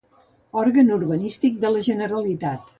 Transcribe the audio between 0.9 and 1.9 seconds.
urbanístic de la